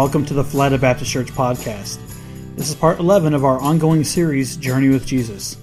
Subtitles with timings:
[0.00, 1.98] welcome to the Florida Baptist Church podcast.
[2.56, 5.58] This is part 11 of our ongoing series, Journey with Jesus.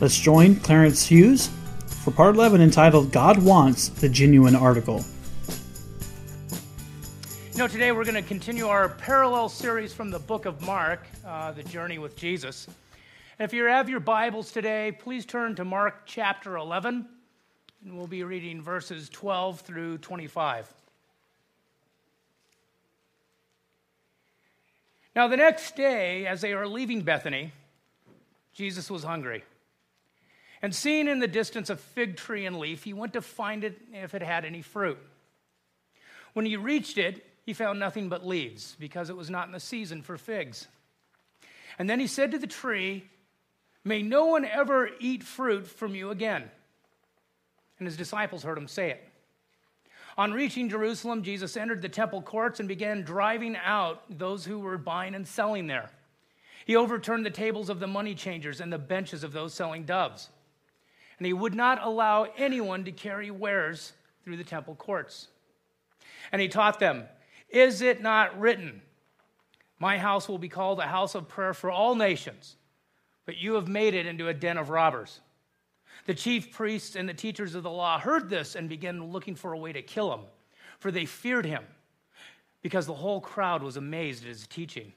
[0.00, 1.50] Let's join Clarence Hughes
[2.04, 5.04] for part 11 entitled God Wants the Genuine Article.
[7.54, 11.04] You know, today we're going to continue our parallel series from the book of Mark,
[11.26, 12.68] uh, The Journey with Jesus.
[13.36, 17.04] And if you have your Bibles today, please turn to Mark chapter 11,
[17.84, 20.72] and we'll be reading verses 12 through 25.
[25.16, 27.50] Now, the next day, as they were leaving Bethany,
[28.52, 29.44] Jesus was hungry.
[30.60, 33.80] And seeing in the distance a fig tree and leaf, he went to find it
[33.94, 34.98] if it had any fruit.
[36.34, 39.60] When he reached it, he found nothing but leaves, because it was not in the
[39.60, 40.68] season for figs.
[41.78, 43.04] And then he said to the tree,
[43.84, 46.50] May no one ever eat fruit from you again.
[47.78, 49.05] And his disciples heard him say it.
[50.18, 54.78] On reaching Jerusalem, Jesus entered the temple courts and began driving out those who were
[54.78, 55.90] buying and selling there.
[56.64, 60.30] He overturned the tables of the money changers and the benches of those selling doves.
[61.18, 63.92] And he would not allow anyone to carry wares
[64.24, 65.28] through the temple courts.
[66.32, 67.04] And he taught them,
[67.50, 68.82] Is it not written,
[69.78, 72.56] My house will be called a house of prayer for all nations,
[73.26, 75.20] but you have made it into a den of robbers?
[76.06, 79.52] The chief priests and the teachers of the law heard this and began looking for
[79.52, 80.20] a way to kill him,
[80.78, 81.64] for they feared him,
[82.62, 84.92] because the whole crowd was amazed at his teaching.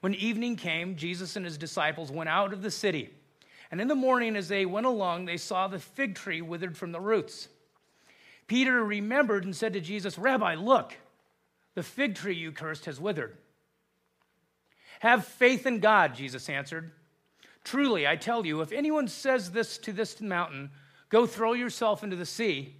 [0.00, 3.10] When evening came, Jesus and his disciples went out of the city.
[3.70, 6.92] And in the morning, as they went along, they saw the fig tree withered from
[6.92, 7.48] the roots.
[8.46, 10.96] Peter remembered and said to Jesus, Rabbi, look,
[11.74, 13.36] the fig tree you cursed has withered.
[15.00, 16.92] Have faith in God, Jesus answered.
[17.66, 20.70] Truly, I tell you, if anyone says this to this mountain,
[21.08, 22.76] go throw yourself into the sea,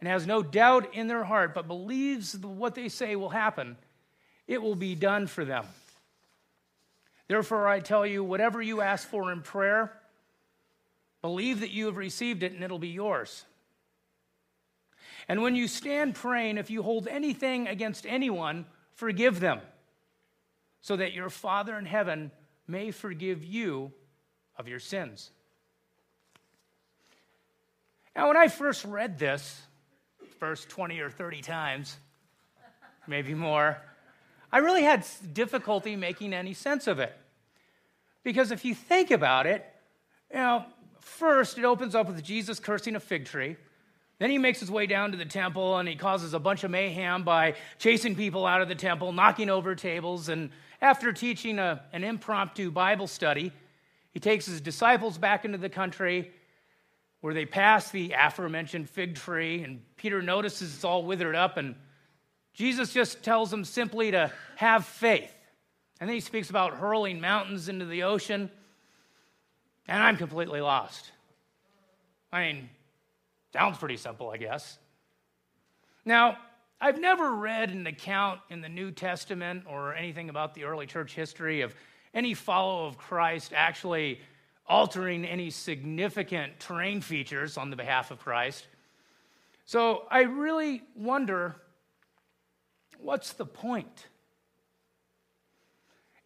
[0.00, 3.76] and has no doubt in their heart, but believes what they say will happen,
[4.48, 5.64] it will be done for them.
[7.28, 9.92] Therefore, I tell you, whatever you ask for in prayer,
[11.22, 13.44] believe that you have received it and it'll be yours.
[15.28, 19.60] And when you stand praying, if you hold anything against anyone, forgive them,
[20.80, 22.32] so that your Father in heaven
[22.66, 23.92] may forgive you
[24.58, 25.30] of your sins.
[28.14, 29.60] Now, when I first read this,
[30.38, 31.96] first 20 or 30 times,
[33.06, 33.78] maybe more,
[34.50, 37.14] I really had difficulty making any sense of it.
[38.24, 39.64] Because if you think about it,
[40.30, 40.64] you know,
[41.00, 43.56] first it opens up with Jesus cursing a fig tree.
[44.18, 46.70] Then he makes his way down to the temple and he causes a bunch of
[46.70, 50.30] mayhem by chasing people out of the temple, knocking over tables.
[50.30, 50.50] And
[50.80, 53.52] after teaching a, an impromptu Bible study,
[54.16, 56.30] he takes his disciples back into the country
[57.20, 61.74] where they pass the aforementioned fig tree, and Peter notices it's all withered up, and
[62.54, 65.30] Jesus just tells them simply to have faith.
[66.00, 68.50] And then he speaks about hurling mountains into the ocean,
[69.86, 71.12] and I'm completely lost.
[72.32, 72.70] I mean,
[73.52, 74.78] sounds pretty simple, I guess.
[76.06, 76.38] Now,
[76.80, 81.14] I've never read an account in the New Testament or anything about the early church
[81.14, 81.74] history of
[82.16, 84.20] any follower of Christ actually
[84.66, 88.66] altering any significant terrain features on the behalf of Christ.
[89.66, 91.56] So I really wonder
[92.98, 94.06] what's the point?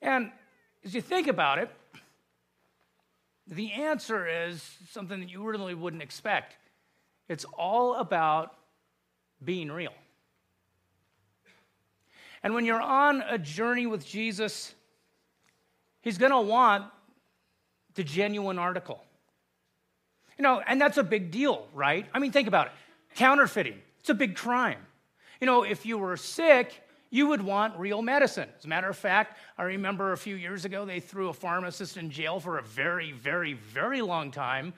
[0.01, 0.31] And
[0.85, 1.71] as you think about it,
[3.49, 6.57] the answer is something that you really wouldn't expect.
[7.29, 8.55] It's all about
[9.45, 9.93] being real.
[12.45, 14.75] And when you're on a journey with Jesus,
[16.03, 16.87] He's going to want
[17.95, 19.03] the genuine article.
[20.39, 22.07] You know, and that's a big deal, right?
[22.15, 22.73] I mean, think about it.
[23.15, 24.79] Counterfeiting, it's a big crime.
[25.41, 28.49] You know, if you were sick, you would want real medicine.
[28.57, 31.97] As a matter of fact, I remember a few years ago they threw a pharmacist
[31.97, 34.73] in jail for a very, very, very long time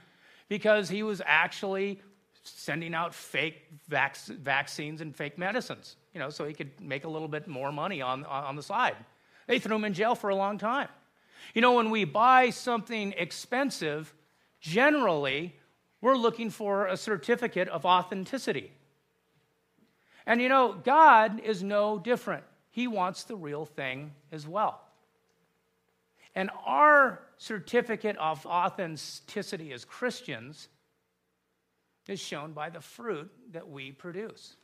[0.48, 2.00] because he was actually
[2.42, 7.08] sending out fake vac- vaccines and fake medicines, you know, so he could make a
[7.08, 8.96] little bit more money on, on the side.
[9.46, 10.88] They threw him in jail for a long time.
[11.54, 14.14] You know, when we buy something expensive,
[14.60, 15.54] generally,
[16.00, 18.72] we're looking for a certificate of authenticity.
[20.26, 22.44] And you know, God is no different.
[22.70, 24.80] He wants the real thing as well.
[26.34, 30.68] And our certificate of authenticity as Christians
[32.08, 34.56] is shown by the fruit that we produce.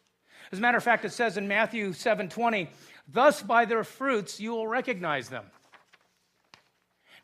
[0.51, 2.71] As a matter of fact, it says in Matthew 7:20,
[3.07, 5.51] "Thus by their fruits you will recognize them."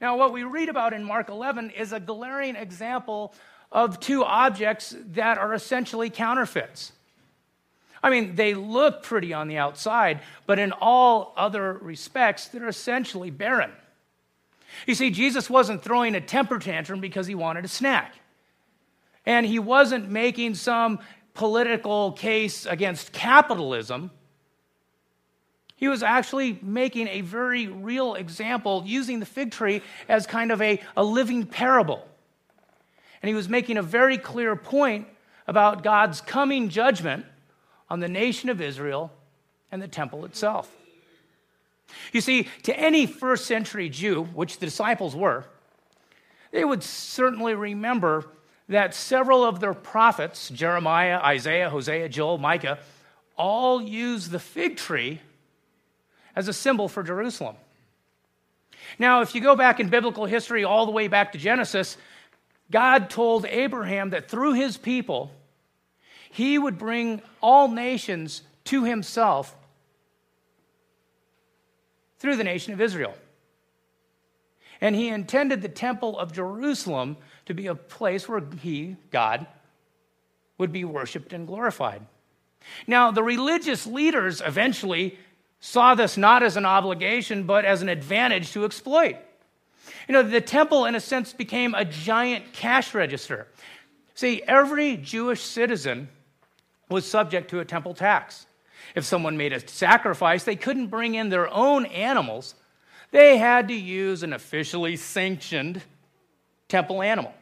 [0.01, 3.35] Now, what we read about in Mark 11 is a glaring example
[3.71, 6.93] of two objects that are essentially counterfeits.
[8.03, 13.31] I mean, they look pretty on the outside, but in all other respects, they're essentially
[13.31, 13.73] barren.
[14.87, 18.15] You see, Jesus wasn't throwing a temper tantrum because he wanted a snack.
[19.25, 20.99] And he wasn't making some
[21.33, 24.11] political case against capitalism.
[25.77, 30.63] He was actually making a very real example, using the fig tree as kind of
[30.63, 32.07] a, a living parable.
[33.23, 35.09] And he was making a very clear point
[35.47, 37.27] about God's coming judgment
[37.91, 39.13] on the nation of Israel
[39.73, 40.71] and the temple itself.
[42.13, 45.45] You see, to any first century Jew, which the disciples were,
[46.51, 48.27] they would certainly remember
[48.69, 52.79] that several of their prophets, Jeremiah, Isaiah, Hosea, Joel, Micah,
[53.37, 55.21] all used the fig tree
[56.37, 57.57] as a symbol for Jerusalem.
[58.99, 61.97] Now, if you go back in biblical history all the way back to Genesis,
[62.71, 65.31] God told Abraham that through his people,
[66.31, 69.55] he would bring all nations to himself
[72.19, 73.15] through the nation of Israel.
[74.81, 77.17] And he intended the temple of Jerusalem
[77.47, 79.47] to be a place where he, God,
[80.59, 82.03] would be worshiped and glorified.
[82.87, 85.19] Now, the religious leaders eventually
[85.65, 89.17] saw this not as an obligation, but as an advantage to exploit.
[90.07, 93.49] You know, the temple, in a sense, became a giant cash register.
[94.15, 96.09] See, every Jewish citizen
[96.91, 98.45] was subject to a temple tax.
[98.95, 102.55] If someone made a sacrifice, they couldn't bring in their own animals.
[103.11, 105.81] They had to use an officially sanctioned
[106.69, 107.33] temple animal.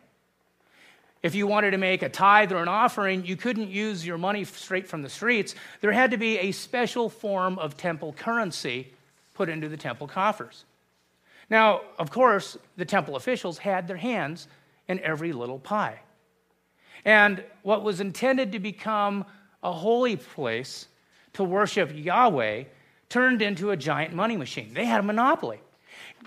[1.23, 4.45] If you wanted to make a tithe or an offering, you couldn't use your money
[4.45, 5.55] straight from the streets.
[5.81, 8.93] There had to be a special form of temple currency
[9.35, 10.65] put into the temple coffers.
[11.49, 14.49] Now, of course, the temple officials had their hands
[14.89, 16.01] in every little pie.
[17.05, 19.25] And what was intended to become
[19.63, 20.89] a holy place
[21.35, 22.65] to worship Yahweh
[23.09, 24.75] turned into a giant money machine.
[24.75, 25.61] They had a monopoly.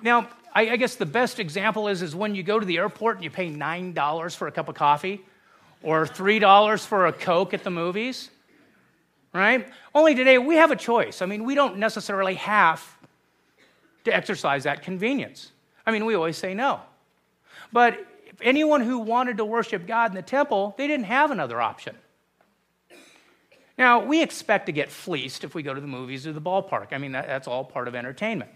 [0.02, 3.18] Now, I, I guess the best example is, is when you go to the airport
[3.18, 5.22] and you pay $9 for a cup of coffee
[5.84, 8.30] or $3 for a Coke at the movies,
[9.34, 9.68] right?
[9.94, 11.22] Only today we have a choice.
[11.22, 12.84] I mean, we don't necessarily have
[14.06, 15.52] to exercise that convenience.
[15.86, 16.80] I mean, we always say no.
[17.74, 21.60] But if anyone who wanted to worship God in the temple, they didn't have another
[21.60, 21.96] option.
[23.78, 26.94] Now, we expect to get fleeced if we go to the movies or the ballpark.
[26.94, 28.52] I mean, that, that's all part of entertainment.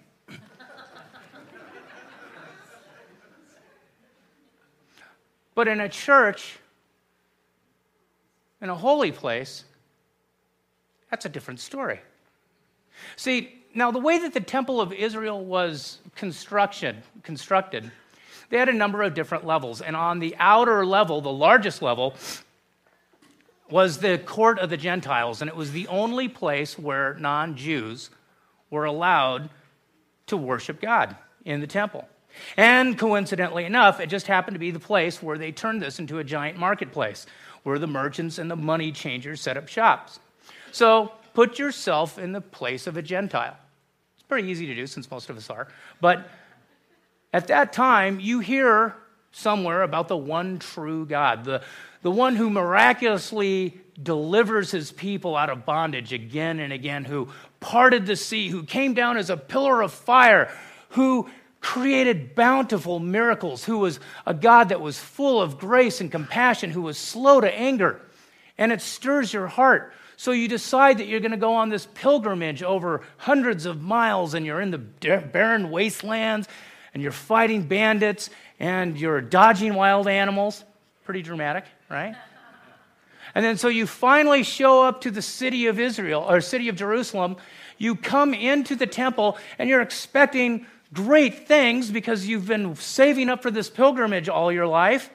[5.60, 6.58] But in a church,
[8.62, 9.66] in a holy place,
[11.10, 12.00] that's a different story.
[13.18, 17.92] See, now the way that the temple of Israel was construction, constructed,
[18.50, 19.82] they had a number of different levels.
[19.82, 22.16] And on the outer level, the largest level,
[23.70, 25.42] was the court of the Gentiles.
[25.42, 28.12] And it was the only place where non Jews
[28.70, 29.50] were allowed
[30.28, 32.08] to worship God in the temple.
[32.58, 36.20] And coincidentally enough, it just happened to be the place where they turned this into
[36.20, 37.26] a giant marketplace
[37.64, 40.20] where the merchants and the money changers set up shops.
[40.72, 43.58] So put yourself in the place of a Gentile.
[44.16, 45.68] It's pretty easy to do since most of us are.
[46.02, 46.30] But
[47.34, 48.96] at that time, you hear
[49.32, 51.62] somewhere about the one true God, the,
[52.02, 57.30] the one who miraculously delivers his people out of bondage again and again, who
[57.60, 60.52] parted the sea, who came down as a pillar of fire,
[60.90, 61.30] who
[61.62, 66.82] created bountiful miracles, who was a God that was full of grace and compassion, who
[66.82, 68.02] was slow to anger.
[68.58, 69.94] And it stirs your heart.
[70.16, 74.34] So you decide that you're going to go on this pilgrimage over hundreds of miles,
[74.34, 76.48] and you're in the barren wastelands,
[76.94, 80.64] and you're fighting bandits, and you're dodging wild animals.
[81.06, 82.16] Pretty dramatic, right?
[83.36, 86.76] And then so you finally show up to the city of Israel, or city of
[86.76, 87.38] Jerusalem.
[87.78, 93.42] You come into the temple, and you're expecting great things because you've been saving up
[93.42, 95.10] for this pilgrimage all your life,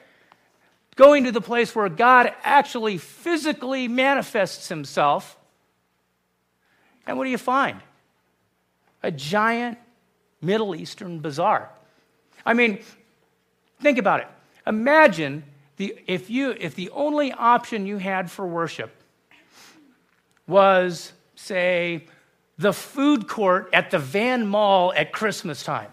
[0.96, 5.36] going to the place where God actually physically manifests himself.
[7.06, 7.80] And what do you find?
[9.02, 9.78] A giant
[10.40, 11.70] Middle Eastern bazaar.
[12.46, 12.80] I mean,
[13.80, 14.28] think about it.
[14.66, 15.44] Imagine
[15.76, 18.94] the, if, you, if the only option you had for worship
[20.46, 22.04] was, say,
[22.58, 25.90] the food court at the Van Mall at Christmas time.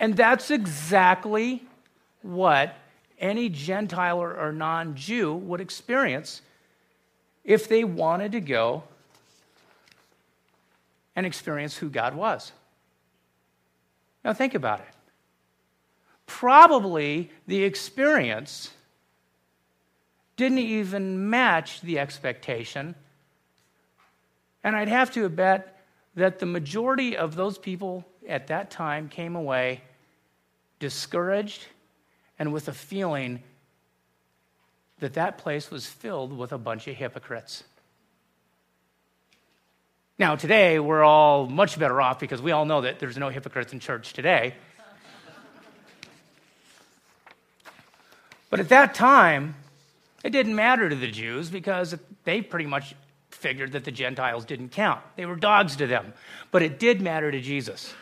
[0.00, 1.62] and that's exactly
[2.22, 2.76] what
[3.18, 6.42] any Gentile or, non Jew would experience
[7.44, 8.82] if they wanted to go
[11.14, 12.52] and experience who God was.
[14.24, 14.86] Now, think about it.
[16.26, 18.72] Probably the experience
[20.36, 22.94] didn't even match the expectation.
[24.66, 25.78] And I'd have to bet
[26.16, 29.80] that the majority of those people at that time came away
[30.80, 31.64] discouraged
[32.36, 33.44] and with a feeling
[34.98, 37.62] that that place was filled with a bunch of hypocrites.
[40.18, 43.72] Now, today, we're all much better off because we all know that there's no hypocrites
[43.72, 44.52] in church today.
[48.50, 49.54] But at that time,
[50.24, 51.94] it didn't matter to the Jews because
[52.24, 52.96] they pretty much
[53.36, 55.00] figured that the Gentiles didn't count.
[55.16, 56.12] They were dogs to them.
[56.50, 57.94] But it did matter to Jesus.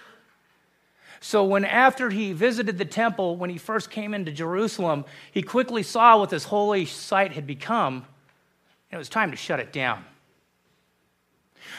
[1.20, 5.82] So, when after he visited the temple, when he first came into Jerusalem, he quickly
[5.82, 7.94] saw what this holy site had become,
[8.90, 10.04] and it was time to shut it down.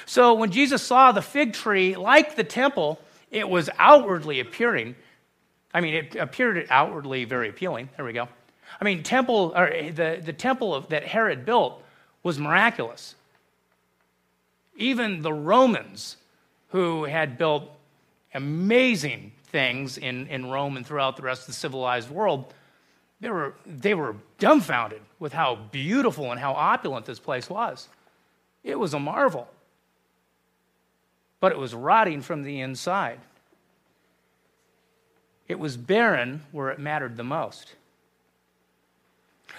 [0.05, 2.99] So when Jesus saw the fig tree, like the temple,
[3.31, 4.95] it was outwardly appearing.
[5.73, 7.89] I mean, it appeared outwardly very appealing.
[7.95, 8.27] There we go.
[8.79, 11.81] I mean, temple or the, the temple of, that Herod built
[12.23, 13.15] was miraculous.
[14.75, 16.17] Even the Romans,
[16.69, 17.69] who had built
[18.33, 22.53] amazing things in, in Rome and throughout the rest of the civilized world,
[23.21, 27.87] they were, they were dumbfounded with how beautiful and how opulent this place was.
[28.63, 29.47] It was a marvel
[31.45, 33.19] but it was rotting from the inside.
[35.47, 37.75] It was barren where it mattered the most.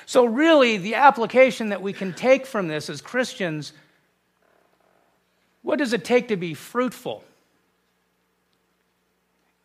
[0.05, 3.73] So, really, the application that we can take from this as Christians
[5.67, 7.25] what does it take to be fruitful?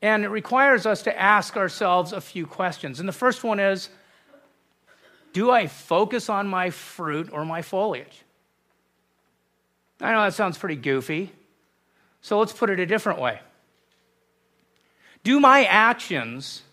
[0.02, 3.00] And it requires us to ask ourselves a few questions.
[3.00, 3.88] And the first one is
[5.32, 8.24] Do I focus on my fruit or my foliage?
[10.02, 11.32] I know that sounds pretty goofy,
[12.22, 13.40] so let's put it a different way
[15.24, 16.64] Do my actions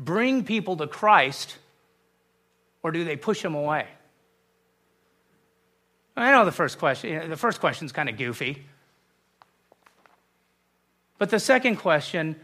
[0.00, 1.58] bring people to Christ,
[2.82, 3.86] or do they push them away?
[6.16, 8.64] I know the first question, the first question is kind of goofy.
[11.18, 12.36] But the second question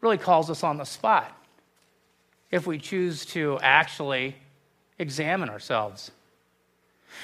[0.00, 1.36] really calls us on the spot
[2.50, 4.36] if we choose to actually
[4.98, 6.10] examine ourselves.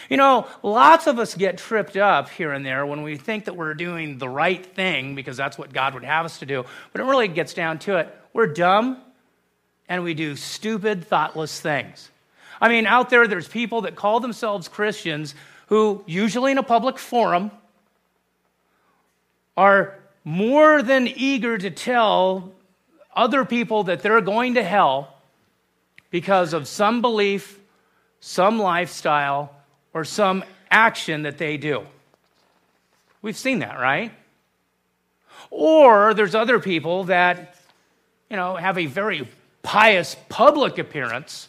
[0.08, 3.56] You know, lots of us get tripped up here and there when we think that
[3.56, 6.64] we're doing the right thing because that's what God would have us to do.
[6.92, 8.16] But it really gets down to it.
[8.32, 9.02] We're dumb
[9.88, 12.10] and we do stupid, thoughtless things.
[12.60, 15.34] I mean, out there, there's people that call themselves Christians
[15.66, 17.50] who, usually in a public forum,
[19.56, 22.52] are more than eager to tell
[23.14, 25.14] other people that they're going to hell
[26.10, 27.58] because of some belief,
[28.20, 29.54] some lifestyle,
[29.94, 31.86] or some action that they do.
[33.22, 34.12] We've seen that, right?
[35.50, 37.56] Or there's other people that,
[38.28, 39.28] you know, have a very
[39.62, 41.48] pious public appearance,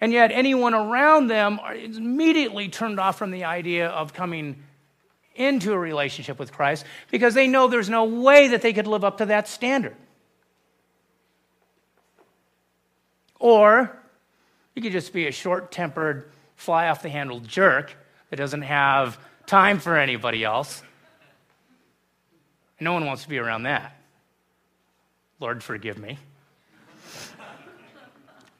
[0.00, 4.62] and yet anyone around them is immediately turned off from the idea of coming
[5.34, 9.04] into a relationship with Christ because they know there's no way that they could live
[9.04, 9.96] up to that standard.
[13.38, 13.96] Or
[14.74, 17.96] you could just be a short tempered, fly off the handle jerk
[18.30, 20.82] that doesn't have time for anybody else.
[22.80, 23.96] No one wants to be around that.
[25.40, 26.18] Lord, forgive me.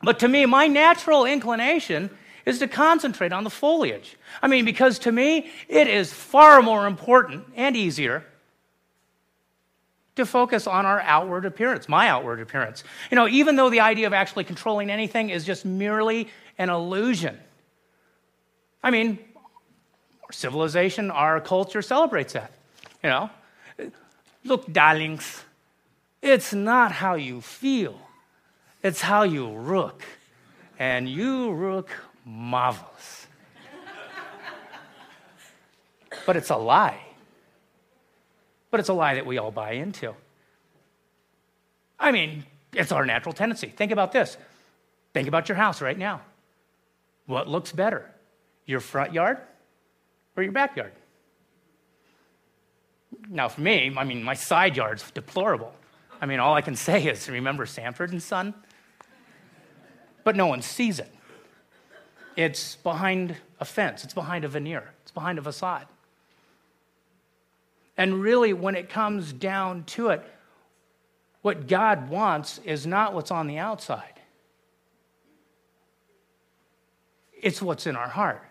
[0.03, 2.11] But to me, my natural inclination
[2.47, 4.17] is to concentrate on the foliage.
[4.41, 8.25] I mean, because to me, it is far more important and easier
[10.17, 12.85] to focus on our outward appearance, my outward appearance.
[13.11, 16.29] You know, even though the idea of actually controlling anything is just merely
[16.59, 17.39] an illusion.
[18.83, 22.53] I mean, our civilization, our culture celebrates that.
[23.03, 23.31] You know,
[24.45, 25.45] look, darlings,
[26.21, 28.01] it's not how you feel,
[28.83, 30.03] it's how you look.
[30.79, 31.91] And you look
[32.25, 33.27] marvelous.
[36.27, 37.01] but it's a lie.
[38.71, 40.15] But it's a lie that we all buy into.
[41.99, 43.69] I mean, it's our natural tendency.
[43.69, 44.37] Think about this.
[45.15, 46.21] Think about your house right now.
[47.27, 48.09] What looks better,
[48.67, 49.39] your front yard
[50.37, 50.93] or your backyard?
[53.29, 55.75] Now, for me, I mean, my side yard's deplorable.
[56.21, 58.55] I mean, all I can say is remember Sanford and Son?
[60.29, 61.11] But no one sees it.
[62.37, 65.87] It's behind a fence, it's behind a veneer, it's behind a facade.
[67.97, 70.23] And really, when it comes down to it,
[71.41, 74.21] what God wants is not what's on the outside,
[77.33, 78.45] it's what's in our heart.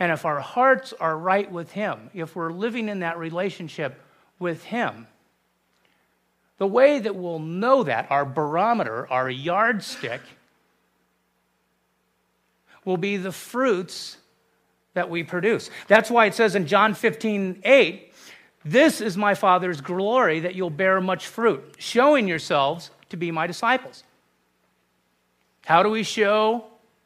[0.00, 4.00] And if our hearts are right with Him, if we're living in that relationship
[4.40, 5.06] with Him,
[6.58, 10.20] the way that we'll know that, our barometer, our yardstick,
[12.84, 14.16] will be the fruits
[14.94, 15.70] that we produce.
[15.88, 18.12] That's why it says in John 15, 8,
[18.64, 23.46] this is my Father's glory that you'll bear much fruit, showing yourselves to be my
[23.46, 24.04] disciples.
[25.64, 26.64] How do we show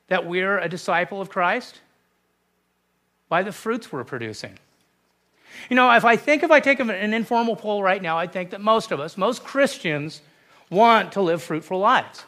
[0.09, 1.81] that we're a disciple of Christ?
[3.29, 4.59] By the fruits we're producing.
[5.71, 8.51] You know, if I think if I take an informal poll right now, I think
[8.51, 10.21] that most of us, most Christians,
[10.71, 12.25] want to live fruitful lives.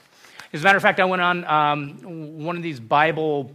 [0.52, 3.54] As a matter of fact, I went on um, one of these Bible,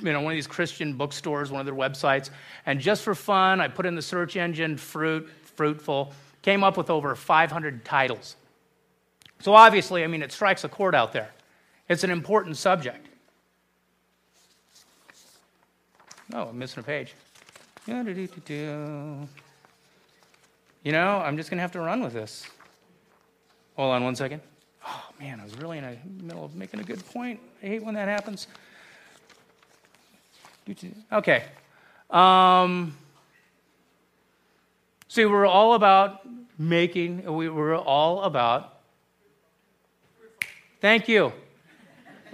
[0.00, 2.30] you know, one of these Christian bookstores, one of their websites,
[2.66, 6.12] and just for fun, I put in the search engine fruit, fruitful,
[6.42, 8.36] came up with over 500 titles.
[9.40, 11.30] So obviously, I mean, it strikes a chord out there.
[11.88, 13.06] It's an important subject.
[16.34, 17.14] Oh, I'm missing a page.
[20.82, 22.46] You know, I'm just going to have to run with this.
[23.76, 24.40] Hold on one second.
[24.86, 25.84] Oh, man, I was really in
[26.18, 27.40] the middle of making a good point.
[27.62, 28.46] I hate when that happens.
[31.12, 31.44] Okay.
[32.10, 32.96] Um,
[35.08, 36.20] see, we're all about
[36.58, 38.80] making, We're all about,
[40.80, 41.32] thank you,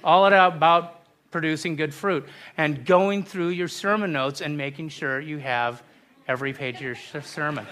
[0.04, 5.38] all about producing good fruit and going through your sermon notes and making sure you
[5.38, 5.82] have
[6.28, 7.66] every page of your sermon.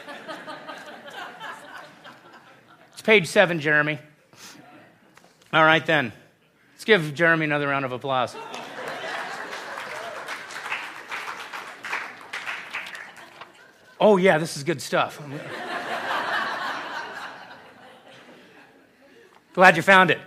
[2.93, 3.99] it's page seven, Jeremy.
[5.53, 6.13] All right, then.
[6.73, 8.37] Let's give Jeremy another round of applause.
[14.01, 15.21] Oh, yeah, this is good stuff.
[19.53, 20.19] Glad you found it.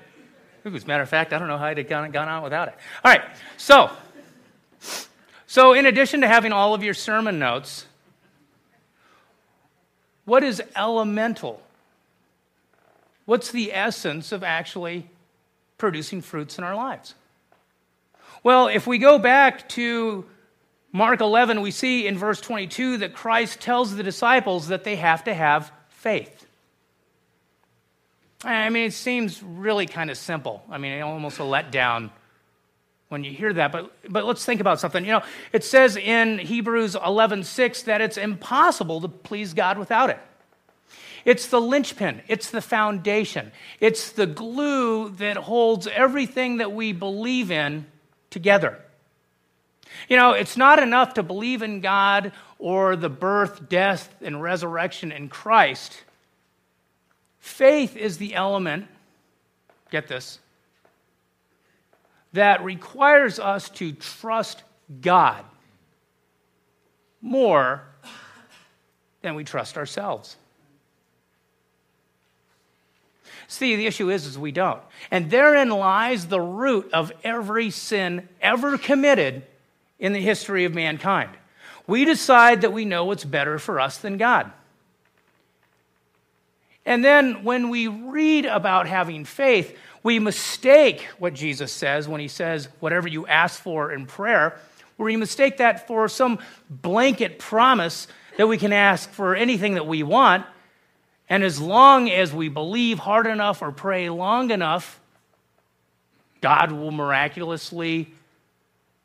[0.66, 2.68] As a matter of fact, I don't know how I'd have gone, gone on without
[2.68, 2.76] it.
[3.04, 3.24] All right,
[3.58, 3.90] so,
[5.48, 7.86] so in addition to having all of your sermon notes,
[10.26, 11.62] what is elemental?
[13.26, 15.10] What's the essence of actually
[15.84, 17.14] producing fruits in our lives?
[18.42, 20.24] Well, if we go back to
[20.94, 25.26] Mark 11, we see in verse 22 that Christ tells the disciples that they have
[25.26, 26.46] to have faith.
[28.46, 30.64] I mean, it seems really kind of simple.
[30.72, 32.12] I mean, almost a letdown
[33.10, 33.74] when you hear that.
[33.74, 35.04] But, but let's think about something.
[35.04, 40.20] You know, it says in Hebrews 11:6 that it's impossible to please God without it.
[41.26, 47.50] It's the linchpin, it's the foundation, it's the glue that holds everything that we believe
[47.50, 47.86] in
[48.30, 48.80] together.
[50.10, 55.12] You know, it's not enough to believe in God or the birth, death, and resurrection
[55.12, 55.96] in Christ.
[57.40, 58.88] Faith is the element,
[59.92, 60.40] get this,
[62.34, 64.64] that requires us to trust
[65.02, 65.46] God
[67.22, 67.84] more
[69.22, 70.36] than we trust ourselves.
[73.54, 74.82] See, the issue is, is we don't.
[75.12, 79.44] And therein lies the root of every sin ever committed
[80.00, 81.30] in the history of mankind.
[81.86, 84.52] We decide that we know what's better for us than God.
[86.84, 92.28] And then when we read about having faith, we mistake what Jesus says when he
[92.28, 94.58] says, whatever you ask for in prayer,
[94.98, 96.40] we mistake that for some
[96.72, 100.44] blanket promise that we can ask for anything that we want.
[101.34, 105.02] And as long as we believe hard enough or pray long enough,
[106.42, 108.14] God will miraculously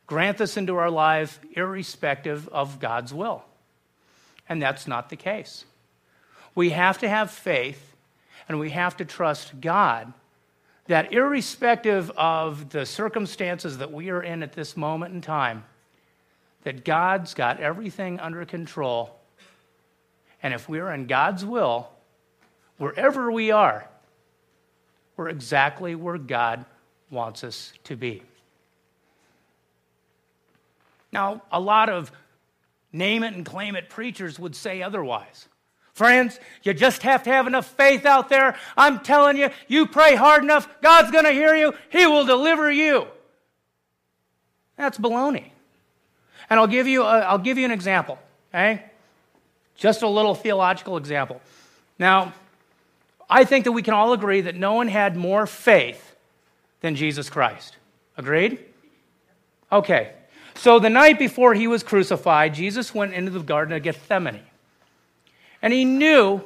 [0.06, 3.44] grant this into our life, irrespective of God's will.
[4.46, 5.64] And that's not the case.
[6.54, 7.96] We have to have faith
[8.46, 10.12] and we have to trust God
[10.86, 15.64] that, irrespective of the circumstances that we are in at this moment in time,
[16.64, 19.18] that God's got everything under control.
[20.42, 21.88] And if we're in God's will,
[22.78, 23.88] wherever we are,
[25.16, 26.64] we're exactly where God
[27.10, 28.22] wants us to be.
[31.12, 32.12] Now, a lot of
[32.92, 35.48] name it and claim it preachers would say otherwise.
[35.92, 38.56] Friends, you just have to have enough faith out there.
[38.76, 42.70] I'm telling you, you pray hard enough, God's going to hear you, He will deliver
[42.70, 43.08] you.
[44.76, 45.50] That's baloney.
[46.48, 48.18] And I'll give you, a, I'll give you an example,
[48.54, 48.84] okay?
[49.76, 51.40] Just a little theological example.
[51.98, 52.32] Now,
[53.28, 56.16] I think that we can all agree that no one had more faith
[56.80, 57.76] than Jesus Christ.
[58.16, 58.58] Agreed?
[59.70, 60.12] Okay.
[60.54, 64.40] So the night before he was crucified, Jesus went into the Garden of Gethsemane.
[65.60, 66.42] And he knew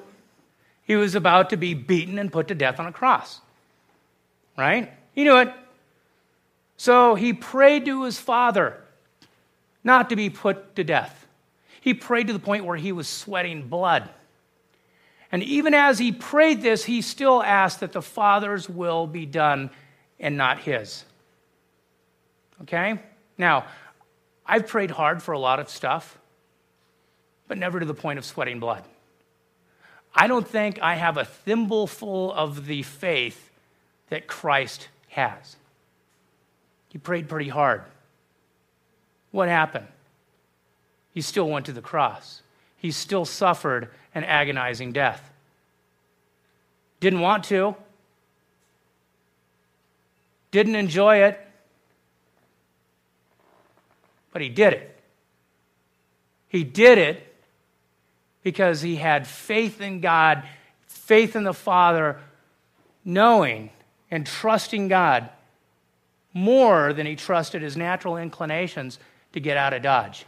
[0.85, 3.40] he was about to be beaten and put to death on a cross.
[4.59, 4.92] Right?
[5.14, 5.53] He knew it.
[6.77, 8.83] So he prayed to his father
[9.85, 11.27] not to be put to death.
[11.81, 14.09] He prayed to the point where he was sweating blood.
[15.33, 19.71] And even as he prayed this, he still asked that the Father's will be done
[20.21, 21.05] and not his.
[22.62, 23.01] Okay?
[23.38, 23.64] Now,
[24.47, 26.18] I've prayed hard for a lot of stuff,
[27.49, 28.85] but never to the point of sweating blood.
[30.14, 33.51] I don't think I have a thimbleful of the faith
[34.11, 35.57] that Christ has.
[36.90, 37.83] He prayed pretty hard.
[39.31, 39.87] What happened?
[41.14, 42.42] He still went to the cross.
[42.83, 45.31] He still suffered an agonizing death.
[46.99, 47.77] Didn't want to,
[50.51, 51.40] didn't enjoy it,
[54.33, 55.01] but he did it.
[56.49, 57.35] He did it
[58.42, 60.42] because he had faith in God,
[60.87, 62.18] faith in the Father,
[63.05, 63.71] knowing
[64.11, 65.29] and trusting God
[66.35, 68.99] more than he trusted his natural inclinations
[69.35, 70.27] to get out of Dodge.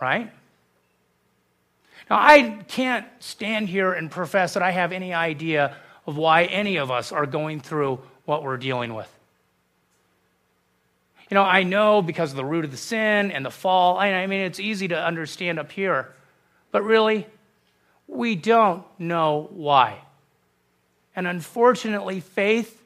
[0.00, 0.32] Right?
[2.08, 6.76] Now, I can't stand here and profess that I have any idea of why any
[6.76, 9.12] of us are going through what we're dealing with.
[11.30, 14.26] You know, I know because of the root of the sin and the fall, I
[14.26, 16.14] mean, it's easy to understand up here,
[16.72, 17.26] but really,
[18.06, 19.98] we don't know why.
[21.14, 22.82] And unfortunately, faith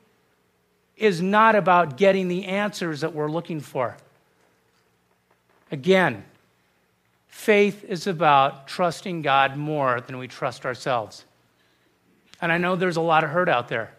[0.97, 3.97] is not about getting the answers that we're looking for.
[5.71, 6.25] Again,
[7.33, 11.25] faith is about trusting God more than we trust ourselves.
[12.43, 13.95] And I know there's a lot of hurt out there.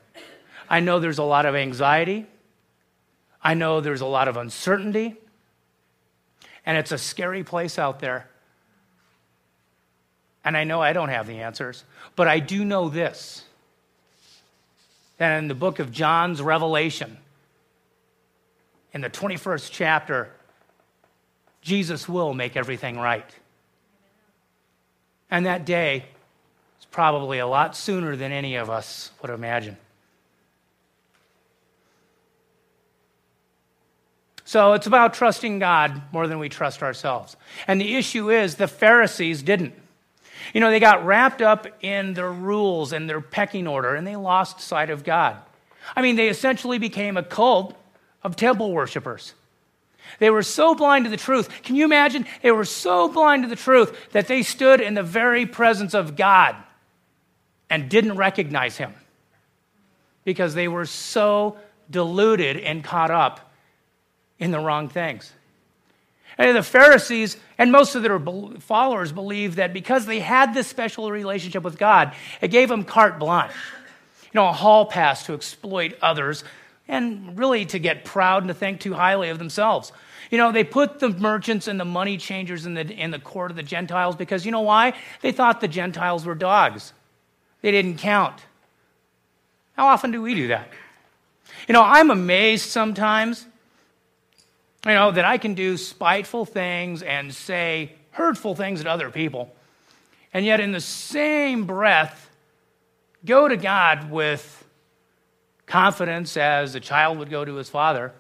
[0.69, 2.27] I know there's a lot of anxiety.
[3.43, 5.15] I know there's a lot of uncertainty.
[6.65, 8.29] And it's a scary place out there.
[10.45, 11.83] And I know I don't have the answers,
[12.15, 13.43] but I do know this
[15.17, 17.17] that in the book of John's Revelation,
[18.93, 20.31] in the 21st chapter,
[21.63, 23.25] Jesus will make everything right.
[25.31, 26.05] And that day
[26.79, 29.77] is probably a lot sooner than any of us would imagine.
[34.45, 37.35] So it's about trusting God more than we trust ourselves.
[37.65, 39.73] And the issue is the Pharisees didn't.
[40.53, 44.17] You know, they got wrapped up in their rules and their pecking order, and they
[44.17, 45.37] lost sight of God.
[45.95, 47.75] I mean, they essentially became a cult
[48.21, 49.33] of temple worshipers.
[50.19, 51.49] They were so blind to the truth.
[51.63, 52.25] Can you imagine?
[52.41, 56.15] They were so blind to the truth that they stood in the very presence of
[56.15, 56.55] God
[57.69, 58.93] and didn't recognize him
[60.23, 61.57] because they were so
[61.89, 63.51] deluded and caught up
[64.39, 65.31] in the wrong things.
[66.37, 68.19] And the Pharisees and most of their
[68.59, 73.19] followers believed that because they had this special relationship with God, it gave them carte
[73.19, 73.53] blanche,
[74.23, 76.43] you know, a hall pass to exploit others
[76.87, 79.91] and really to get proud and to think too highly of themselves.
[80.29, 83.51] You know, they put the merchants and the money changers in the, in the court
[83.51, 84.93] of the Gentiles because you know why?
[85.21, 86.93] They thought the Gentiles were dogs,
[87.61, 88.41] they didn't count.
[89.75, 90.69] How often do we do that?
[91.67, 93.47] You know, I'm amazed sometimes
[94.85, 99.53] you know, that I can do spiteful things and say hurtful things to other people,
[100.33, 102.29] and yet in the same breath,
[103.23, 104.62] go to God with
[105.65, 108.13] confidence as a child would go to his father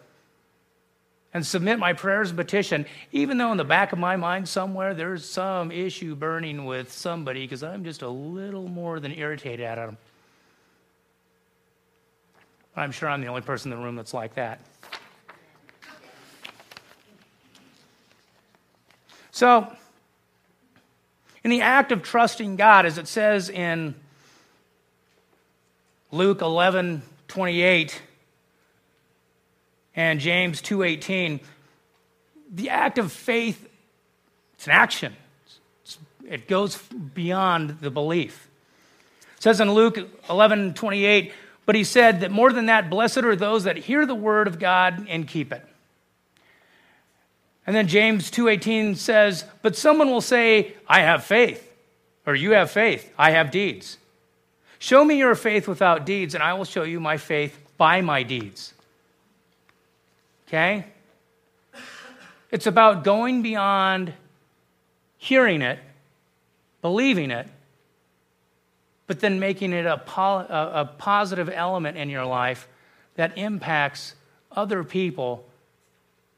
[1.33, 4.93] and submit my prayers and petition, even though in the back of my mind somewhere
[4.93, 9.75] there's some issue burning with somebody because I'm just a little more than irritated at
[9.75, 9.97] them.
[12.75, 14.59] I'm sure I'm the only person in the room that's like that.
[19.31, 19.71] So,
[21.43, 23.95] in the act of trusting God, as it says in
[26.11, 27.01] Luke 11
[27.33, 27.99] 28
[29.95, 31.39] and James 2:18,
[32.53, 33.67] the act of faith,
[34.53, 35.15] it's an action.
[36.29, 38.47] It goes beyond the belief.
[39.35, 39.97] It says in Luke
[40.29, 41.33] 11:28,
[41.65, 44.59] but he said that more than that, blessed are those that hear the word of
[44.59, 45.65] God and keep it.
[47.65, 51.67] And then James 2:18 says, "But someone will say, I have faith,
[52.27, 53.97] or you have faith, I have deeds.
[54.83, 58.23] Show me your faith without deeds, and I will show you my faith by my
[58.23, 58.73] deeds."
[60.45, 60.83] Okay?
[62.51, 64.11] It's about going beyond
[65.17, 65.79] hearing it,
[66.81, 67.47] believing it,
[69.07, 72.67] but then making it a, a positive element in your life
[73.15, 74.15] that impacts
[74.51, 75.45] other people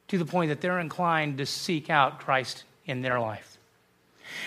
[0.10, 3.58] to the point that they're inclined to seek out Christ in their life.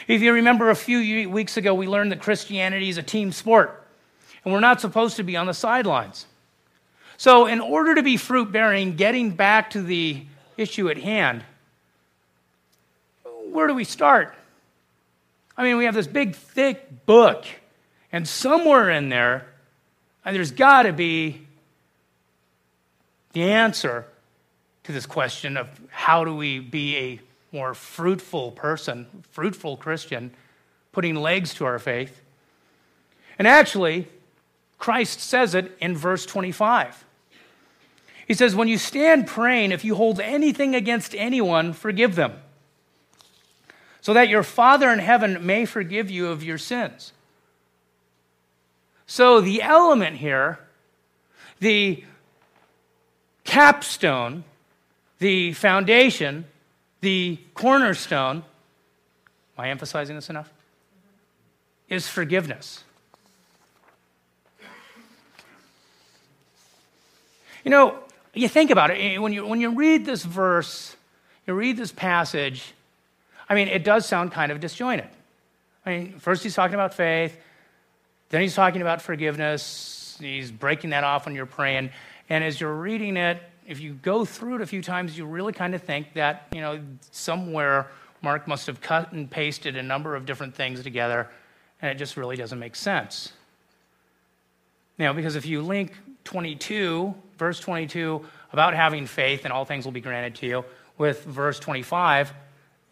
[0.07, 3.87] If you remember a few weeks ago, we learned that Christianity is a team sport,
[4.45, 6.27] and we're not supposed to be on the sidelines.
[7.17, 10.23] So, in order to be fruit bearing, getting back to the
[10.57, 11.45] issue at hand,
[13.51, 14.35] where do we start?
[15.57, 17.45] I mean, we have this big, thick book,
[18.13, 19.49] and somewhere in there,
[20.25, 21.47] and there's got to be
[23.33, 24.05] the answer
[24.85, 27.21] to this question of how do we be a
[27.53, 30.31] more fruitful person, fruitful Christian,
[30.93, 32.21] putting legs to our faith.
[33.39, 34.07] And actually,
[34.79, 37.05] Christ says it in verse 25.
[38.27, 42.35] He says, When you stand praying, if you hold anything against anyone, forgive them,
[44.01, 47.13] so that your Father in heaven may forgive you of your sins.
[49.07, 50.59] So, the element here,
[51.61, 52.05] the
[53.45, 54.45] capstone,
[55.19, 56.45] the foundation,
[57.01, 58.45] the cornerstone, am
[59.65, 60.53] I emphasizing this enough?
[61.89, 62.85] Is forgiveness.
[67.65, 67.99] You know,
[68.35, 70.97] you think about it, eh, when you, when you read this verse,
[71.47, 72.73] you read this passage,
[73.49, 75.09] I mean, it does sound kind of disjointed.
[75.85, 77.37] I mean, first he's talking about faith,
[78.29, 81.91] then he's talking about forgiveness, he's breaking that off when you're praying.
[82.29, 85.53] And as you're reading it, if you go through it a few times, you really
[85.53, 87.89] kind of think that, you know, somewhere
[88.23, 91.29] Mark must have cut and pasted a number of different things together,
[91.81, 93.33] and it just really doesn't make sense.
[94.99, 95.93] Now, because if you link
[96.25, 100.65] 22, verse 22, about having faith and all things will be granted to you,
[100.99, 102.33] with verse 25,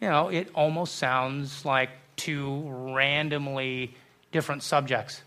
[0.01, 3.93] you know, it almost sounds like two randomly
[4.31, 5.21] different subjects.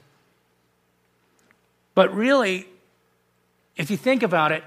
[1.94, 2.66] But really,
[3.76, 4.64] if you think about it,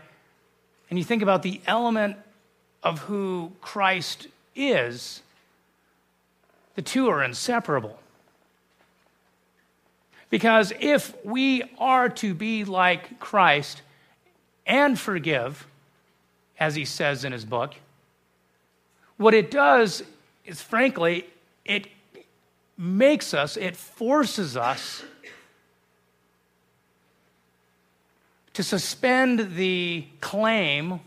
[0.90, 2.18] and you think about the element
[2.84, 5.22] of who Christ is,
[6.76, 7.98] the two are inseparable.
[10.30, 13.82] Because if we are to be like Christ
[14.66, 15.68] and forgive,
[16.60, 17.76] as he says in his book,
[19.18, 20.04] what it does
[20.46, 21.26] is, frankly,
[21.66, 21.88] it
[22.78, 25.04] makes us, it forces us
[28.54, 31.00] to suspend the claim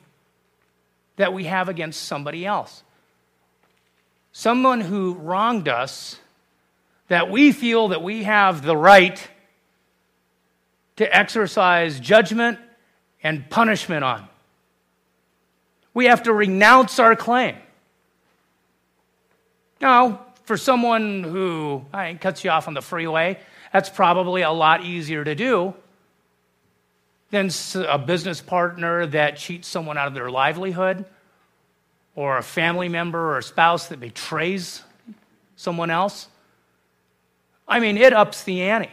[1.16, 2.82] that we have against somebody else.
[4.32, 6.18] Someone who wronged us
[7.08, 9.28] that we feel that we have the right
[10.96, 12.58] to exercise judgment
[13.22, 14.28] and punishment on.
[15.94, 17.56] We have to renounce our claim.
[19.80, 23.38] Now, for someone who mean, cuts you off on the freeway,
[23.72, 25.74] that's probably a lot easier to do
[27.30, 27.50] than
[27.88, 31.04] a business partner that cheats someone out of their livelihood,
[32.14, 34.82] or a family member or a spouse that betrays
[35.56, 36.28] someone else.
[37.68, 38.90] I mean, it ups the ante.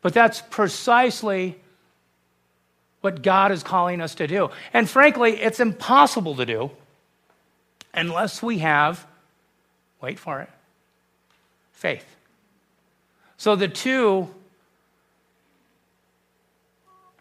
[0.00, 1.58] But that's precisely
[3.00, 4.50] what God is calling us to do.
[4.72, 6.70] And frankly, it's impossible to do
[7.94, 9.06] unless we have,
[10.00, 10.50] wait for it,
[11.72, 12.04] faith.
[13.36, 14.28] So the two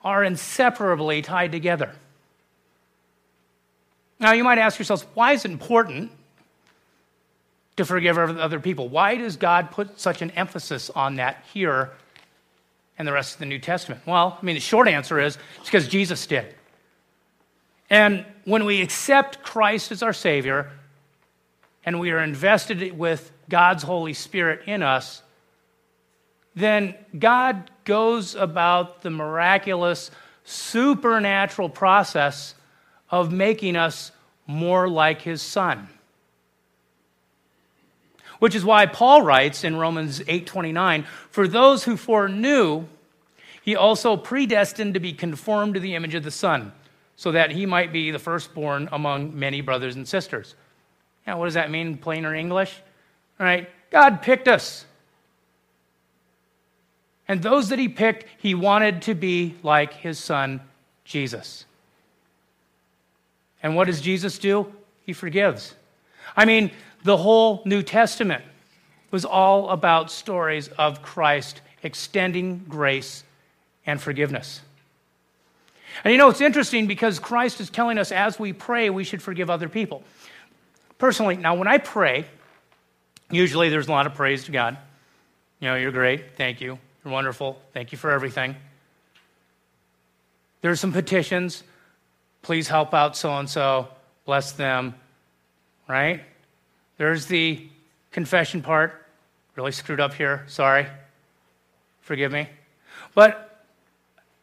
[0.04, 1.92] are inseparably tied together.
[4.20, 6.12] Now, you might ask yourselves, why is it important
[7.78, 8.90] to forgive other people.
[8.90, 11.92] Why does God put such an emphasis on that here
[12.98, 14.02] and the rest of the New Testament?
[14.06, 16.56] Well, I mean, the short answer is it's because Jesus did.
[17.90, 20.72] And when we accept Christ as our Savior
[21.86, 25.22] and we are invested with God's Holy Spirit in us,
[26.56, 30.12] then God goes about the miraculous,
[30.44, 32.56] supernatural process
[33.10, 34.12] of making us
[34.48, 35.88] more like His Son
[38.40, 42.86] which is why Paul writes in Romans 8:29, "For those who foreknew,
[43.62, 46.72] he also predestined to be conformed to the image of the Son,
[47.16, 50.56] so that he might be the firstborn among many brothers and sisters."
[51.26, 52.82] Now, what does that mean, in plainer English?
[53.40, 54.86] All right, God picked us.
[57.28, 60.62] And those that he picked, he wanted to be like his son,
[61.04, 61.66] Jesus.
[63.62, 64.74] And what does Jesus do?
[65.06, 65.76] He forgives.
[66.38, 66.72] I mean,
[67.08, 68.44] the whole New Testament
[69.12, 73.24] was all about stories of Christ extending grace
[73.86, 74.60] and forgiveness.
[76.04, 79.22] And you know, it's interesting because Christ is telling us as we pray, we should
[79.22, 80.04] forgive other people.
[80.98, 82.26] Personally, now when I pray,
[83.32, 84.78] usually there's a lot of praise to God.
[85.62, 86.36] You know, you're great.
[86.36, 86.78] Thank you.
[87.06, 87.58] You're wonderful.
[87.74, 88.54] Thank you for everything.
[90.60, 91.64] There's some petitions.
[92.42, 93.88] Please help out so and so.
[94.26, 94.94] Bless them.
[95.88, 96.22] Right?
[96.98, 97.68] There's the
[98.12, 99.06] confession part.
[99.56, 100.44] Really screwed up here.
[100.48, 100.88] Sorry.
[102.02, 102.48] Forgive me.
[103.14, 103.66] But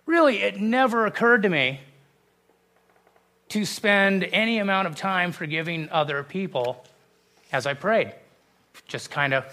[0.06, 1.80] really, it never occurred to me
[3.50, 6.84] to spend any amount of time forgiving other people
[7.52, 8.12] as I prayed.
[8.88, 9.44] Just kind of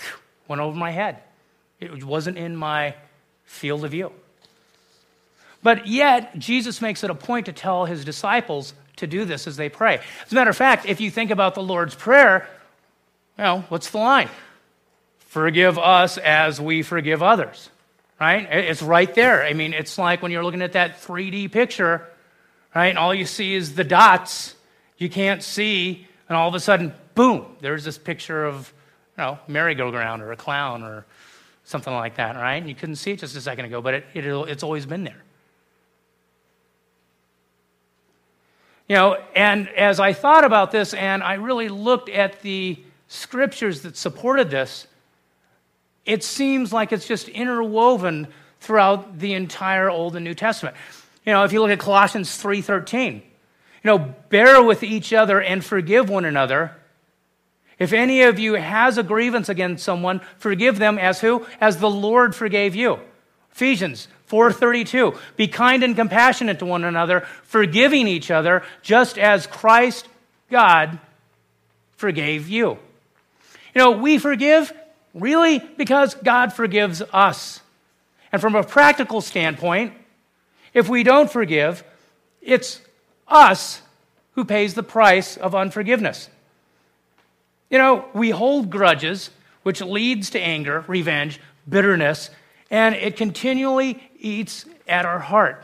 [0.47, 1.17] went over my head.
[1.79, 2.95] It wasn't in my
[3.45, 4.11] field of view.
[5.63, 9.57] But yet, Jesus makes it a point to tell his disciples to do this as
[9.57, 9.99] they pray.
[10.25, 12.47] As a matter of fact, if you think about the Lord's Prayer,
[13.41, 14.29] well, what's the line?
[15.17, 17.71] Forgive us as we forgive others,
[18.19, 18.47] right?
[18.51, 19.43] It's right there.
[19.43, 22.07] I mean, it's like when you're looking at that 3D picture,
[22.75, 22.89] right?
[22.89, 24.53] And all you see is the dots.
[24.99, 28.71] You can't see, and all of a sudden, boom, there's this picture of,
[29.17, 31.07] you know, merry-go-round or a clown or
[31.63, 32.57] something like that, right?
[32.57, 35.03] And you couldn't see it just a second ago, but it, it, it's always been
[35.03, 35.23] there.
[38.87, 42.77] You know, and as I thought about this and I really looked at the
[43.11, 44.87] scriptures that supported this,
[46.05, 48.27] it seems like it's just interwoven
[48.61, 50.75] throughout the entire Old and New Testament.
[51.25, 53.21] You know, if you look at Colossians 3:13, you
[53.83, 53.97] know,
[54.29, 56.71] bear with each other and forgive one another.
[57.77, 61.45] If any of you has a grievance against someone, forgive them as who?
[61.59, 62.99] As the Lord forgave you.
[63.51, 65.17] Ephesians 4:32.
[65.35, 70.07] Be kind and compassionate to one another, forgiving each other, just as Christ
[70.49, 70.99] God
[71.97, 72.79] forgave you.
[73.73, 74.73] You know, we forgive
[75.13, 77.61] really because God forgives us.
[78.31, 79.93] And from a practical standpoint,
[80.73, 81.83] if we don't forgive,
[82.41, 82.81] it's
[83.27, 83.81] us
[84.33, 86.29] who pays the price of unforgiveness.
[87.69, 89.29] You know, we hold grudges,
[89.63, 92.29] which leads to anger, revenge, bitterness,
[92.69, 95.63] and it continually eats at our heart.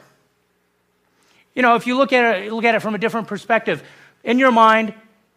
[1.55, 3.83] You know, if you look at it, look at it from a different perspective,
[4.23, 4.93] in your mind,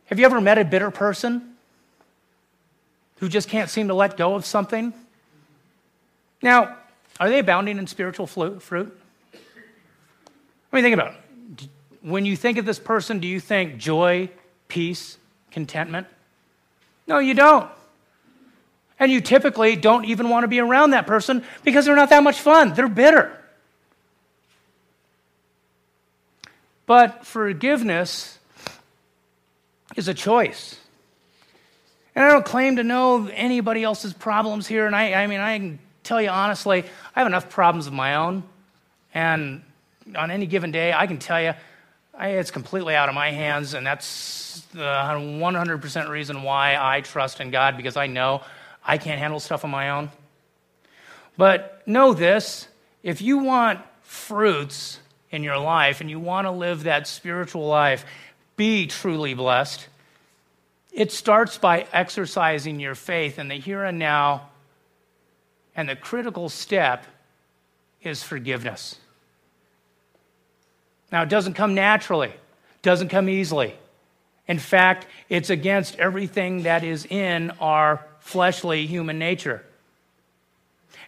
[0.06, 1.49] have you ever met a bitter person
[3.20, 4.92] who just can't seem to let go of something?
[6.42, 6.76] Now,
[7.20, 8.98] are they abounding in spiritual fruit?
[9.34, 11.68] I mean, think about it.
[12.02, 14.30] When you think of this person, do you think joy,
[14.68, 15.18] peace,
[15.50, 16.06] contentment?
[17.06, 17.70] No, you don't.
[18.98, 22.22] And you typically don't even want to be around that person because they're not that
[22.22, 22.72] much fun.
[22.72, 23.36] They're bitter.
[26.86, 28.38] But forgiveness
[29.94, 30.79] is a choice.
[32.14, 34.86] And I don't claim to know anybody else's problems here.
[34.86, 38.16] And I, I mean, I can tell you honestly, I have enough problems of my
[38.16, 38.42] own.
[39.14, 39.62] And
[40.16, 41.54] on any given day, I can tell you
[42.14, 43.74] I, it's completely out of my hands.
[43.74, 48.42] And that's the 100% reason why I trust in God because I know
[48.84, 50.10] I can't handle stuff on my own.
[51.36, 52.68] But know this
[53.02, 54.98] if you want fruits
[55.30, 58.04] in your life and you want to live that spiritual life,
[58.56, 59.86] be truly blessed.
[60.92, 64.48] It starts by exercising your faith in the here and now.
[65.76, 67.06] And the critical step
[68.02, 68.96] is forgiveness.
[71.12, 72.32] Now, it doesn't come naturally,
[72.82, 73.74] doesn't come easily.
[74.46, 79.64] In fact, it's against everything that is in our fleshly human nature.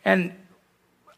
[0.04, 0.32] And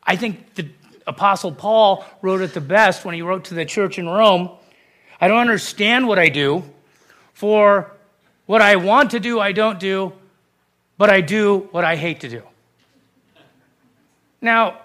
[0.03, 0.69] I think the
[1.07, 4.51] Apostle Paul wrote it the best when he wrote to the church in Rome
[5.21, 6.65] I don't understand what I do,
[7.33, 7.91] for
[8.47, 10.13] what I want to do, I don't do,
[10.99, 12.43] but I do what I hate to do.
[14.41, 14.81] Now,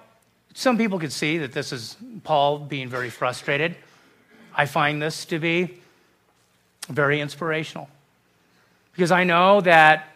[0.54, 3.76] some people could see that this is Paul being very frustrated.
[4.56, 5.80] I find this to be
[6.88, 7.90] very inspirational
[8.94, 10.08] because I know that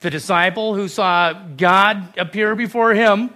[0.00, 3.30] the disciple who saw God appear before him,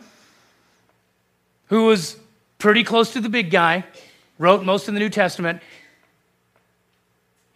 [1.66, 2.16] who was
[2.58, 3.84] pretty close to the big guy,
[4.38, 5.60] wrote most of the New Testament.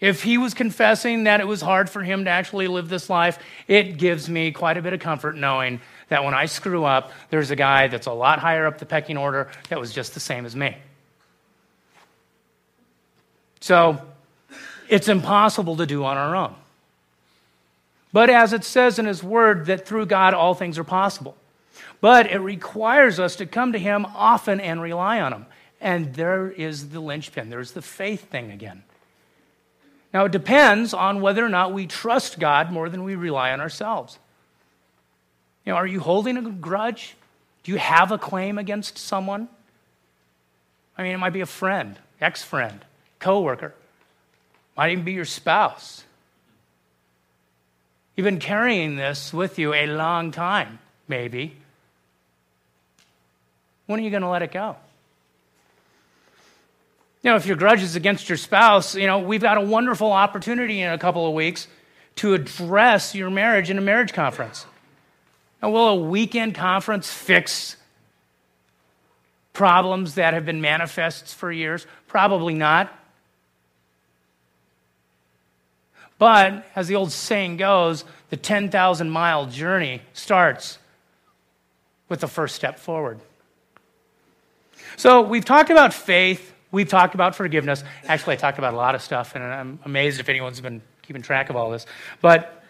[0.01, 3.39] If he was confessing that it was hard for him to actually live this life,
[3.67, 7.51] it gives me quite a bit of comfort knowing that when I screw up, there's
[7.51, 10.47] a guy that's a lot higher up the pecking order that was just the same
[10.47, 10.77] as me.
[13.61, 14.01] So
[14.89, 16.55] it's impossible to do on our own.
[18.13, 21.37] But as it says in His Word, that through God all things are possible.
[22.01, 25.47] But it requires us to come to Him often and rely on Him.
[25.81, 28.85] And there is the linchpin, there's the faith thing again.
[30.13, 33.61] Now, it depends on whether or not we trust God more than we rely on
[33.61, 34.19] ourselves.
[35.65, 37.15] You know, are you holding a grudge?
[37.63, 39.48] Do you have a claim against someone?
[40.96, 42.81] I mean, it might be a friend, ex friend,
[43.19, 43.75] coworker,
[44.77, 46.04] might even be your spouse.
[48.17, 51.56] You've been carrying this with you a long time, maybe.
[53.87, 54.77] When are you going to let it go?
[57.23, 60.12] You know, if your grudge is against your spouse, you know, we've got a wonderful
[60.12, 61.66] opportunity in a couple of weeks
[62.16, 64.66] to address your marriage in a marriage conference.
[65.62, 67.77] Now, will a weekend conference fix
[69.52, 71.87] problems that have been manifests for years?
[72.06, 72.92] Probably not.
[76.19, 80.79] But as the old saying goes, the 10,000 mile journey starts
[82.08, 83.21] with the first step forward.
[84.96, 87.85] So we've talked about faith, we've talked about forgiveness.
[88.06, 91.23] Actually, I talked about a lot of stuff, and I'm amazed if anyone's been keeping
[91.23, 91.87] track of all this.
[92.21, 92.62] But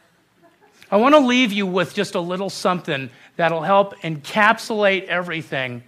[0.90, 5.82] I want to leave you with just a little something that'll help encapsulate everything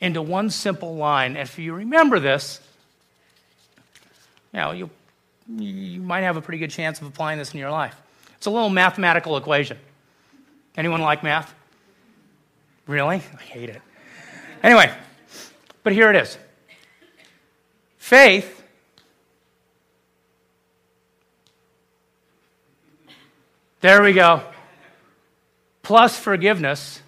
[0.00, 1.36] into one simple line.
[1.36, 2.60] If you remember this,
[4.52, 4.90] you know, you
[5.58, 8.00] you might have a pretty good chance of applying this in your life.
[8.36, 9.78] It's a little mathematical equation.
[10.76, 11.54] Anyone like math?
[12.86, 13.16] Really?
[13.16, 13.82] I hate it.
[14.62, 14.92] Anyway,
[15.82, 16.38] but here it is.
[17.98, 18.62] Faith
[23.82, 24.42] There we go.
[25.82, 27.02] Plus forgiveness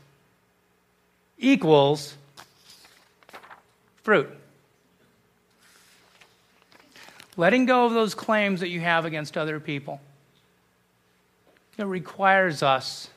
[1.39, 2.17] equals
[4.03, 4.29] fruit.
[7.37, 10.01] Letting go of those claims that you have against other people.
[11.79, 13.09] It requires us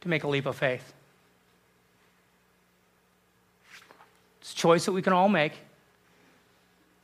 [0.00, 0.92] to make a leap of faith.
[4.40, 5.52] It's a choice that we can all make.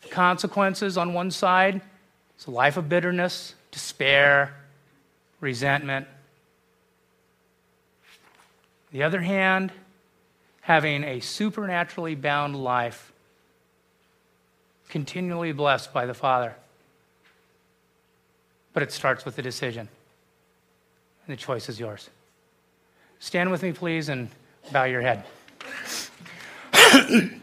[0.01, 1.83] The consequences on one side,
[2.35, 4.55] it's a life of bitterness, despair,
[5.41, 6.07] resentment.
[8.93, 9.73] The other hand,
[10.63, 13.13] having a supernaturally bound life,
[14.89, 16.57] continually blessed by the Father.
[18.73, 19.87] But it starts with a decision,
[21.27, 22.09] and the choice is yours.
[23.19, 24.31] Stand with me, please, and
[24.73, 25.27] bow your head.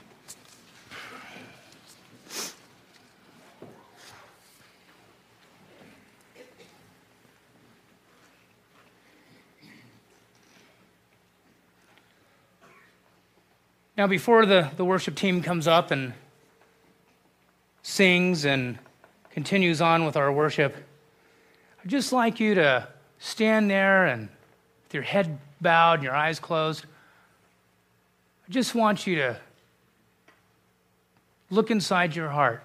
[13.98, 16.14] Now, before the, the worship team comes up and
[17.82, 18.78] sings and
[19.32, 20.76] continues on with our worship,
[21.84, 22.88] I'd just like you to
[23.18, 24.30] stand there and
[24.84, 26.86] with your head bowed and your eyes closed.
[28.48, 29.38] I just want you to
[31.50, 32.62] look inside your heart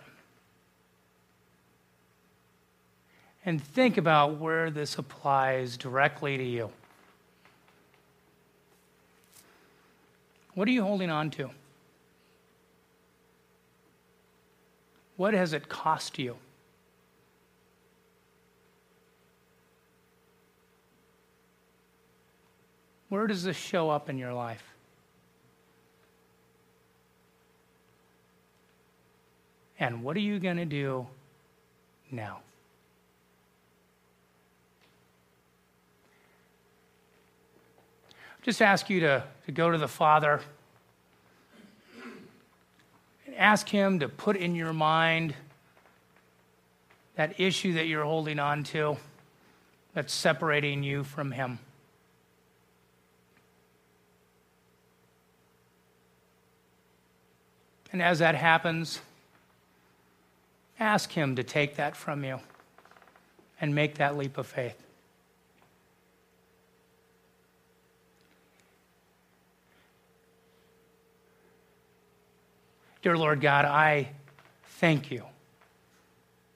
[3.47, 6.70] and think about where this applies directly to you.
[10.55, 11.50] What are you holding on to?
[15.16, 16.36] What has it cost you?
[23.09, 24.64] Where does this show up in your life?
[29.78, 31.07] And what are you going to do
[32.11, 32.40] now?
[38.42, 40.40] just ask you to, to go to the Father
[43.26, 45.34] and ask Him to put in your mind
[47.16, 48.97] that issue that you're holding on to
[49.95, 51.59] that's separating you from Him.
[57.93, 59.01] And as that happens,
[60.80, 62.40] ask Him to take that from you
[63.61, 64.82] and make that leap of faith.
[73.03, 74.11] Dear Lord God, I
[74.64, 75.24] thank you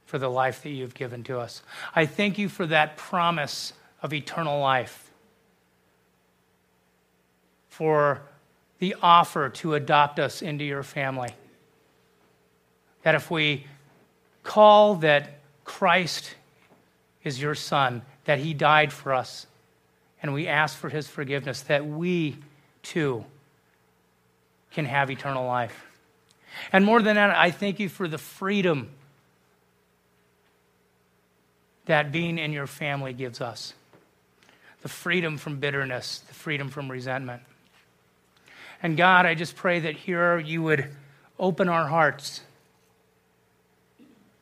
[0.04, 1.62] for the life that you've given to us.
[1.94, 5.10] I thank you for that promise of eternal life,
[7.68, 8.22] for
[8.78, 11.30] the offer to adopt us into your family.
[13.02, 13.66] That if we
[14.44, 16.36] call that Christ
[17.24, 19.48] is your Son, that He died for us,
[20.22, 22.36] and we ask for His forgiveness, that we
[22.84, 23.24] too
[24.70, 25.95] can have eternal life.
[26.72, 28.90] And more than that, I thank you for the freedom
[31.86, 33.72] that being in your family gives us
[34.82, 37.42] the freedom from bitterness, the freedom from resentment.
[38.82, 40.86] And God, I just pray that here you would
[41.38, 42.42] open our hearts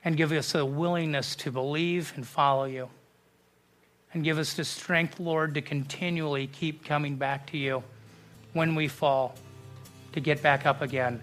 [0.04, 2.90] and give us a willingness to believe and follow you.
[4.12, 7.82] And give us the strength, Lord, to continually keep coming back to you
[8.52, 9.34] when we fall,
[10.12, 11.22] to get back up again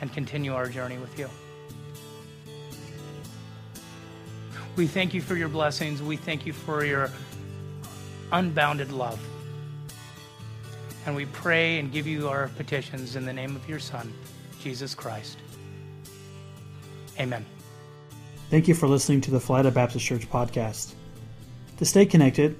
[0.00, 1.28] and continue our journey with you.
[4.76, 6.02] We thank you for your blessings.
[6.02, 7.10] We thank you for your
[8.30, 9.18] unbounded love.
[11.06, 14.12] And we pray and give you our petitions in the name of your Son,
[14.60, 15.38] Jesus Christ.
[17.18, 17.46] Amen.
[18.50, 20.92] Thank you for listening to the Philida Baptist Church podcast.
[21.78, 22.58] To stay connected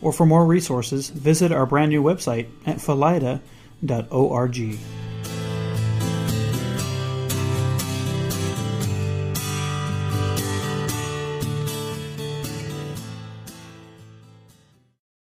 [0.00, 3.38] or for more resources, visit our brand new website at philida.org.